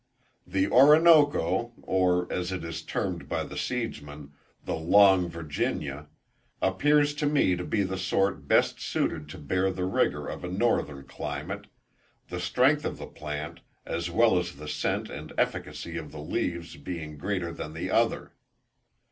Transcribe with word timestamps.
The 0.47 0.65
Oronokoe, 0.65 1.73
or, 1.83 2.27
as 2.33 2.51
it 2.51 2.63
is 2.63 2.81
termed 2.81 3.29
by 3.29 3.43
the 3.43 3.55
seedsmen, 3.55 4.31
the 4.65 4.73
long 4.73 5.29
Virginia, 5.29 6.07
appears 6.59 7.13
to 7.13 7.27
me 7.27 7.55
to 7.55 7.63
be 7.63 7.83
the 7.83 7.99
sort 7.99 8.47
best 8.47 8.79
suited 8.81 9.29
to 9.29 9.37
bear 9.37 9.69
the 9.69 9.85
rigour 9.85 10.25
of 10.25 10.43
a 10.43 10.47
northern 10.49 11.03
climate, 11.03 11.67
the 12.29 12.39
strength 12.39 12.83
of 12.83 12.97
the 12.97 13.05
plant, 13.05 13.59
as 13.85 14.09
well 14.09 14.39
as 14.39 14.55
the 14.55 14.67
scent 14.67 15.07
and 15.11 15.33
efficacy 15.37 15.97
of 15.97 16.11
the 16.11 16.19
leaves 16.19 16.77
being 16.77 17.15
greater 17.15 17.51
than 17.51 17.73
the 17.73 17.91
other. 17.91 18.33